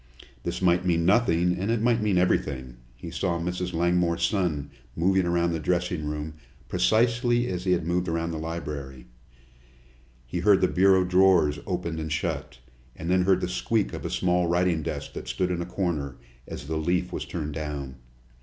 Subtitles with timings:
[0.41, 2.77] This might mean nothing, and it might mean everything.
[2.95, 3.71] He saw Mrs.
[3.71, 6.33] Langmore's son moving around the dressing room
[6.67, 9.05] precisely as he had moved around the library.
[10.25, 12.57] He heard the bureau drawers opened and shut,
[12.95, 16.15] and then heard the squeak of a small writing desk that stood in a corner,
[16.47, 17.97] as the leaf was turned down.